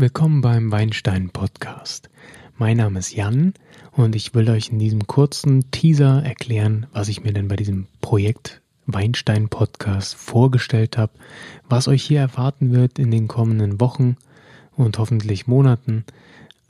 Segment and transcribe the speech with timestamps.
[0.00, 2.08] Willkommen beim Weinstein Podcast.
[2.56, 3.52] Mein Name ist Jan
[3.92, 7.86] und ich will euch in diesem kurzen Teaser erklären, was ich mir denn bei diesem
[8.00, 11.12] Projekt Weinstein Podcast vorgestellt habe,
[11.68, 14.16] was euch hier erwarten wird in den kommenden Wochen
[14.74, 16.06] und hoffentlich Monaten.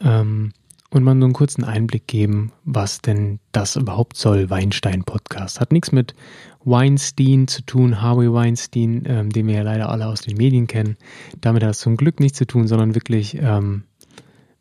[0.01, 0.51] Ähm,
[0.91, 5.61] und mal so einen kurzen Einblick geben, was denn das überhaupt soll, Weinstein Podcast.
[5.61, 6.15] Hat nichts mit
[6.65, 10.97] Weinstein zu tun, Harvey Weinstein, ähm, den wir ja leider alle aus den Medien kennen.
[11.41, 13.85] Damit hat es zum Glück nichts zu tun, sondern wirklich ähm,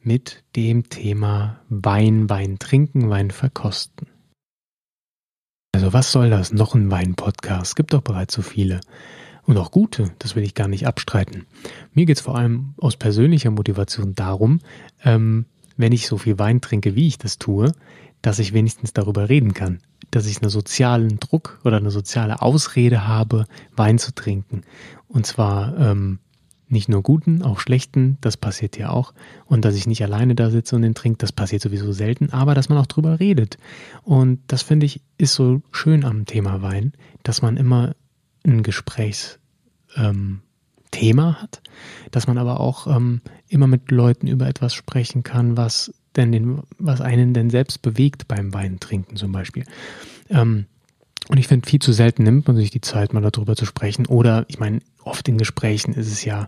[0.02, 4.07] mit dem Thema Wein, Wein trinken, Wein verkosten.
[5.73, 6.52] Also was soll das?
[6.52, 7.75] Noch ein Wein-Podcast?
[7.75, 8.81] Gibt doch bereits so viele.
[9.44, 11.47] Und auch gute, das will ich gar nicht abstreiten.
[11.94, 14.59] Mir geht es vor allem aus persönlicher Motivation darum,
[15.03, 15.45] ähm,
[15.80, 17.72] wenn ich so viel Wein trinke, wie ich das tue,
[18.22, 19.80] dass ich wenigstens darüber reden kann.
[20.11, 23.45] Dass ich einen sozialen Druck oder eine soziale Ausrede habe,
[23.77, 24.63] Wein zu trinken.
[25.07, 26.19] Und zwar ähm,
[26.67, 29.13] nicht nur guten, auch schlechten, das passiert ja auch.
[29.45, 32.55] Und dass ich nicht alleine da sitze und den trinke, das passiert sowieso selten, aber
[32.55, 33.57] dass man auch drüber redet.
[34.03, 36.91] Und das finde ich ist so schön am Thema Wein,
[37.23, 37.95] dass man immer
[38.45, 39.39] ein Gesprächsthema
[39.95, 40.41] ähm,
[41.02, 41.61] hat,
[42.11, 46.61] dass man aber auch ähm, immer mit Leuten über etwas sprechen kann, was denn den,
[46.78, 49.66] was einen denn selbst bewegt beim Wein trinken zum Beispiel.
[50.30, 50.66] Ähm,
[51.30, 54.08] und ich finde, viel zu selten nimmt man sich die Zeit, mal darüber zu sprechen.
[54.08, 56.47] Oder, ich meine, oft in Gesprächen ist es ja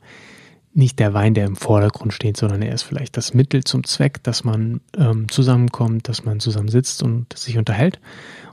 [0.73, 4.23] nicht der Wein, der im Vordergrund steht, sondern er ist vielleicht das Mittel zum Zweck,
[4.23, 7.99] dass man ähm, zusammenkommt, dass man zusammen sitzt und sich unterhält.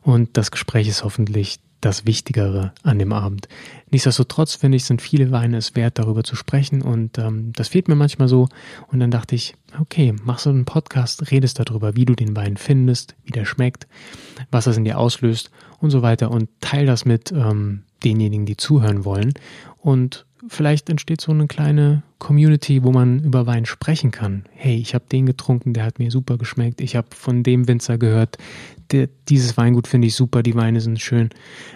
[0.03, 3.49] Und das Gespräch ist hoffentlich das Wichtigere an dem Abend.
[3.91, 7.89] Nichtsdestotrotz finde ich, sind viele Weine es wert, darüber zu sprechen und ähm, das fehlt
[7.89, 8.49] mir manchmal so.
[8.89, 12.57] Und dann dachte ich, okay, mach so einen Podcast, redest darüber, wie du den Wein
[12.57, 13.87] findest, wie der schmeckt,
[14.51, 15.51] was das in dir auslöst
[15.81, 19.33] und so weiter und teil das mit ähm, denjenigen, die zuhören wollen.
[19.79, 24.45] Und vielleicht entsteht so eine kleine Community, wo man über Wein sprechen kann.
[24.53, 26.81] Hey, ich habe den getrunken, der hat mir super geschmeckt.
[26.81, 28.39] Ich habe von dem Winzer gehört,
[28.91, 31.31] der, dieses Weingut finde ich super, die Weine sind schön.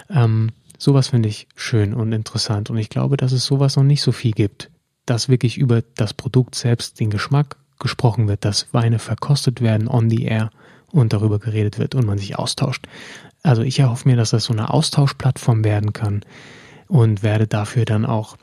[0.09, 2.71] Ähm, sowas finde ich schön und interessant.
[2.71, 4.71] Und ich glaube, dass es sowas noch nicht so viel gibt,
[5.07, 10.09] dass wirklich über das Produkt selbst, den Geschmack gesprochen wird, dass Weine verkostet werden on
[10.09, 10.51] the air
[10.91, 12.87] und darüber geredet wird und man sich austauscht.
[13.43, 16.23] Also ich erhoffe mir, dass das so eine Austauschplattform werden kann
[16.87, 18.37] und werde dafür dann auch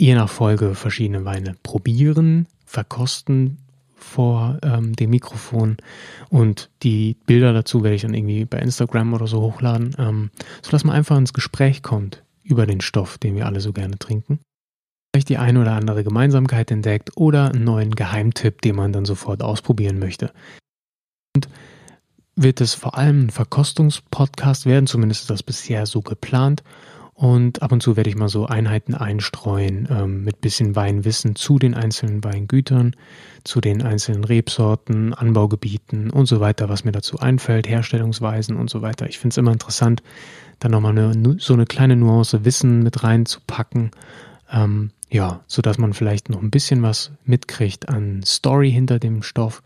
[0.00, 3.58] je nach Folge verschiedene Weine probieren, verkosten
[3.94, 5.76] vor ähm, dem Mikrofon
[6.30, 10.30] und die Bilder dazu werde ich dann irgendwie bei Instagram oder so hochladen, ähm,
[10.62, 14.40] sodass man einfach ins Gespräch kommt über den Stoff, den wir alle so gerne trinken.
[15.12, 19.42] Vielleicht die eine oder andere Gemeinsamkeit entdeckt oder einen neuen Geheimtipp, den man dann sofort
[19.42, 20.32] ausprobieren möchte.
[21.36, 21.48] Und
[22.36, 26.62] wird es vor allem ein Verkostungspodcast werden, zumindest ist das bisher so geplant.
[27.20, 31.58] Und ab und zu werde ich mal so Einheiten einstreuen ähm, mit bisschen Weinwissen zu
[31.58, 32.96] den einzelnen Weingütern,
[33.44, 38.80] zu den einzelnen Rebsorten, Anbaugebieten und so weiter, was mir dazu einfällt, Herstellungsweisen und so
[38.80, 39.06] weiter.
[39.06, 40.02] Ich finde es immer interessant,
[40.60, 43.90] da nochmal eine, so eine kleine Nuance Wissen mit reinzupacken.
[44.50, 49.22] Ähm, ja, so dass man vielleicht noch ein bisschen was mitkriegt an Story hinter dem
[49.22, 49.62] Stoff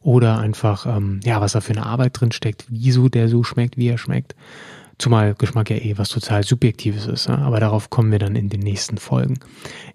[0.00, 3.76] oder einfach, ähm, ja, was da für eine Arbeit drin steckt, wieso der so schmeckt,
[3.76, 4.34] wie er schmeckt.
[4.98, 7.38] Zumal Geschmack ja eh was total Subjektives ist, ne?
[7.38, 9.40] aber darauf kommen wir dann in den nächsten Folgen.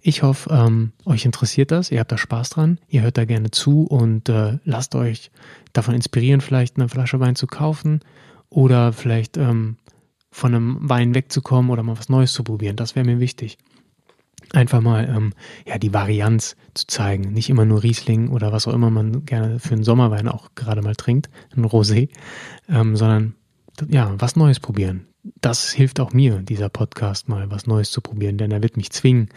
[0.01, 3.51] Ich hoffe, ähm, euch interessiert das, ihr habt da Spaß dran, ihr hört da gerne
[3.51, 5.31] zu und äh, lasst euch
[5.73, 8.01] davon inspirieren, vielleicht eine Flasche Wein zu kaufen
[8.49, 9.78] oder vielleicht ähm,
[10.31, 12.75] von einem Wein wegzukommen oder mal was Neues zu probieren.
[12.75, 13.57] Das wäre mir wichtig.
[14.52, 15.34] Einfach mal ähm,
[15.66, 19.59] ja die Varianz zu zeigen, nicht immer nur Riesling oder was auch immer man gerne
[19.59, 22.09] für einen Sommerwein auch gerade mal trinkt, ein Rosé,
[22.67, 23.35] ähm, sondern
[23.90, 25.08] ja, was Neues probieren.
[25.41, 28.91] Das hilft auch mir, dieser Podcast mal was Neues zu probieren, denn er wird mich
[28.91, 29.29] zwingen,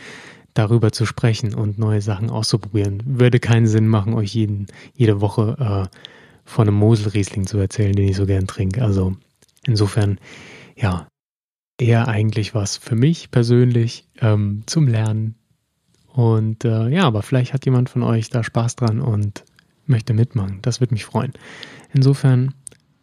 [0.55, 3.03] darüber zu sprechen und neue Sachen auszuprobieren.
[3.05, 5.97] Würde keinen Sinn machen, euch jeden, jede Woche äh,
[6.45, 8.83] von einem Moselriesling zu erzählen, den ich so gern trinke.
[8.83, 9.17] Also
[9.67, 10.19] insofern,
[10.77, 11.07] ja,
[11.79, 15.37] eher eigentlich was für mich persönlich ähm, zum Lernen.
[16.13, 19.45] Und äh, ja, aber vielleicht hat jemand von euch da Spaß dran und
[19.87, 20.59] möchte mitmachen.
[20.63, 21.33] Das würde mich freuen.
[21.93, 22.55] Insofern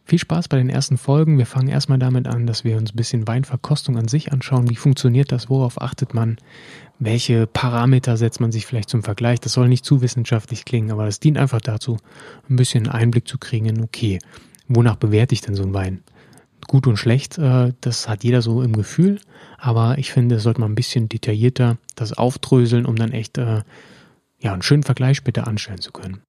[0.10, 1.38] viel Spaß bei den ersten Folgen.
[1.38, 4.70] Wir fangen erstmal damit an, dass wir uns ein bisschen Weinverkostung an sich anschauen.
[4.70, 5.50] Wie funktioniert das?
[5.50, 6.38] Worauf achtet man?
[6.98, 9.40] Welche Parameter setzt man sich vielleicht zum Vergleich?
[9.40, 11.98] Das soll nicht zu wissenschaftlich klingen, aber das dient einfach dazu,
[12.50, 14.20] ein bisschen Einblick zu kriegen in, okay,
[14.68, 16.02] wonach bewerte ich denn so einen Wein?
[16.68, 19.20] Gut und schlecht, äh, das hat jeder so im Gefühl,
[19.58, 23.62] aber ich finde, es sollte man ein bisschen detaillierter das aufdröseln, um dann echt äh,
[24.40, 26.22] ja, einen schönen Vergleich später anstellen zu können.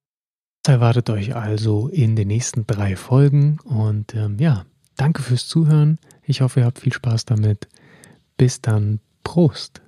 [0.62, 3.58] Das erwartet euch also in den nächsten drei Folgen.
[3.64, 4.66] Und ähm, ja,
[4.96, 5.98] danke fürs Zuhören.
[6.22, 7.68] Ich hoffe, ihr habt viel Spaß damit.
[8.36, 9.00] Bis dann.
[9.24, 9.80] Prost.